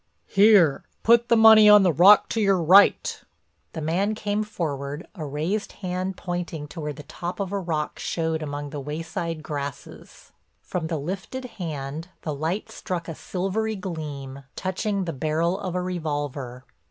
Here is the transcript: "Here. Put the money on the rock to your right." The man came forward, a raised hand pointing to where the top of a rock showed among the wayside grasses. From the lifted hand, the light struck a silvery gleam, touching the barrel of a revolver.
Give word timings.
"Here. 0.25 0.83
Put 1.03 1.29
the 1.29 1.37
money 1.37 1.69
on 1.69 1.83
the 1.83 1.93
rock 1.93 2.27
to 2.29 2.41
your 2.41 2.59
right." 2.59 3.21
The 3.73 3.81
man 3.81 4.15
came 4.15 4.41
forward, 4.41 5.07
a 5.13 5.23
raised 5.25 5.73
hand 5.73 6.17
pointing 6.17 6.67
to 6.69 6.81
where 6.81 6.91
the 6.91 7.03
top 7.03 7.39
of 7.39 7.51
a 7.51 7.59
rock 7.59 7.99
showed 7.99 8.41
among 8.41 8.71
the 8.71 8.79
wayside 8.79 9.43
grasses. 9.43 10.31
From 10.59 10.87
the 10.87 10.97
lifted 10.97 11.45
hand, 11.61 12.07
the 12.23 12.33
light 12.33 12.71
struck 12.71 13.07
a 13.07 13.13
silvery 13.13 13.75
gleam, 13.75 14.43
touching 14.55 15.05
the 15.05 15.13
barrel 15.13 15.59
of 15.59 15.75
a 15.75 15.81
revolver. 15.83 16.65